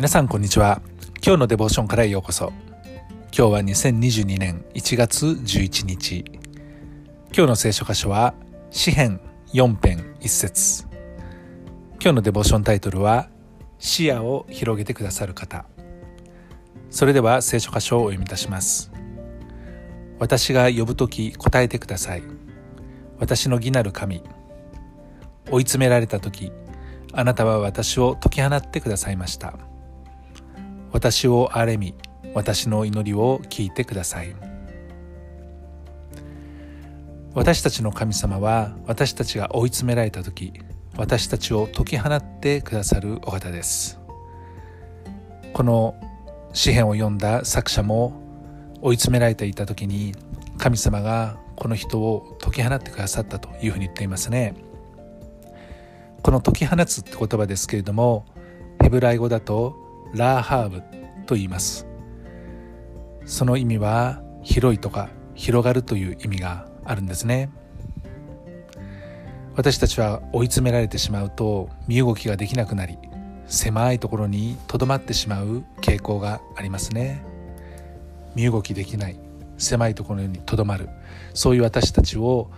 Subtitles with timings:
[0.00, 0.80] 皆さんこんにちは。
[1.22, 2.54] 今日のデボーションからようこそ。
[3.36, 6.24] 今日は2022年1月11日。
[7.36, 8.32] 今日の聖書箇所は
[8.70, 9.20] 詩編
[9.52, 10.86] 4編1節。
[12.02, 13.28] 今日のデボーションタイトルは
[13.78, 15.66] 視野を広げてくださる方。
[16.88, 18.90] それでは聖書箇所をお読みいたします。
[20.18, 22.22] 私が呼ぶ時答えてください。
[23.18, 24.22] 私の義なる神。
[25.50, 26.52] 追い詰められた時
[27.12, 29.69] あなたは私を解き放ってくださいました。
[30.92, 31.94] 私を憐れみ
[32.34, 34.34] 私の祈りを聞いてください。
[37.32, 40.52] 私たちの神様は私たちが追い詰められた時
[40.96, 44.00] 私たちを解き放ってくださるお方です。
[45.52, 45.94] この
[46.52, 48.20] 詩篇を読んだ作者も
[48.82, 50.14] 追い詰められていた時に
[50.58, 54.54] 神様がこの人を解き放ってくださったというふうに言っていますね。
[56.22, 58.26] この解き放つって言葉ですけれども
[58.82, 60.82] ヘブライ語だとラーハーブ
[61.26, 61.86] と言います。
[63.24, 67.50] その意味は広いとか広がるという意味があるんですね。
[69.54, 72.98] 私たちは追い詰められてしまうと身動きができなくなり
[73.46, 77.22] 狭いところにとどまってしまう傾向がありますね。
[78.34, 79.18] 身動きできない
[79.58, 80.88] 狭いところにとどまる。
[81.34, 82.50] そういう私たちを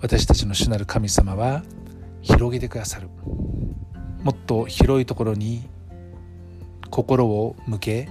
[0.00, 1.62] 私たちの主なる神様は
[2.22, 3.08] 広げてくださる。
[4.22, 5.68] もっと広いところに
[6.96, 8.08] 心を向け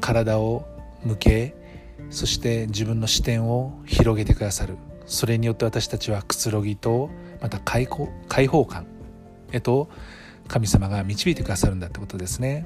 [0.00, 0.64] 体を
[1.02, 1.56] 向け
[2.10, 4.76] そして自分の視点を広げてくださる。
[5.06, 8.86] それによって私たちはくつろぎとまた解放解放感
[9.50, 9.90] へと
[10.46, 12.64] 神様が導いてくださるんだってことですね。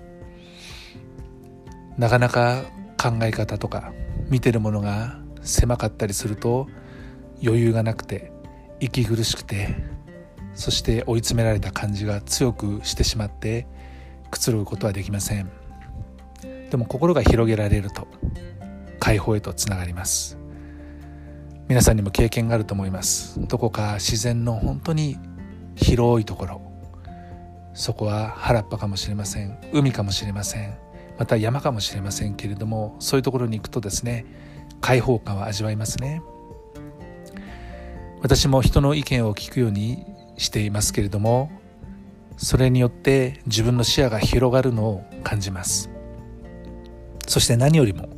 [1.96, 2.64] なかなか
[3.00, 3.94] 考え方とか
[4.28, 6.68] 見てるものが狭かったりすると
[7.42, 8.30] 余裕がなくて
[8.80, 9.74] 息苦しくて
[10.54, 13.66] そして追い詰められた感じが強くしてしまって
[14.30, 15.50] くつろぐことはできません。
[16.70, 18.06] でも心が広げられると
[18.98, 20.38] 解放へとつながります。
[21.68, 23.40] 皆さんにも経験があると思います。
[23.46, 25.18] どこか自然の本当に
[25.74, 26.60] 広いところ。
[27.74, 29.58] そこは原っぱかもしれません。
[29.72, 30.78] 海かもしれません。
[31.18, 34.26] また山かもしれませんけれどもそういうところに行くとですね
[34.80, 36.22] 開放感を味わいますね。
[38.22, 40.04] 私も人の意見を聞くように
[40.36, 41.50] していますけれども
[42.36, 45.90] それによって自分の視野が広がるのを感じます。
[47.26, 48.08] そして何よりも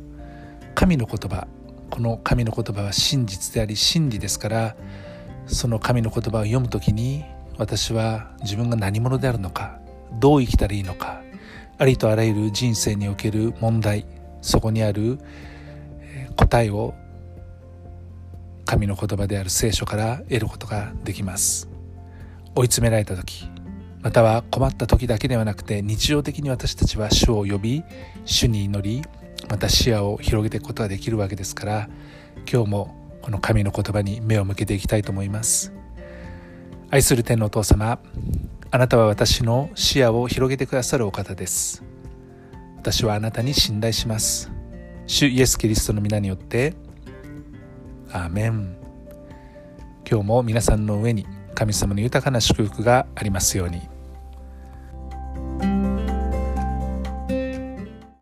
[0.75, 1.47] 神の言葉
[1.89, 4.75] この神の言葉は真実であり真理ですから
[5.47, 7.25] その神の言葉を読む時に
[7.57, 9.79] 私は自分が何者であるのか
[10.19, 11.21] どう生きたらいいのか
[11.77, 14.05] ありとあらゆる人生における問題
[14.41, 15.19] そこにある
[16.35, 16.93] 答えを
[18.65, 21.67] 神の言葉である聖書から得ることができます。
[22.55, 23.49] 追い詰められた時
[24.01, 27.83] または困った時だけではなくて日常的に私たちは主を呼び
[28.25, 29.03] 主に祈り
[29.49, 31.89] また視野を広げていくことができるわけですから
[32.49, 35.73] 今日もこの神の言葉に目を向けていきたいと思います。
[36.89, 37.99] 愛する天のお父様
[38.71, 41.83] あなたは私の視野を広げてくださるお方です。
[42.77, 44.49] 私はあなたに信頼します。
[45.05, 46.73] 主イエス・キリストの皆によって
[48.11, 48.77] アーメン。
[50.09, 51.27] 今日も皆さんの上に
[51.59, 53.81] 神様の豊かな祝福がありますように。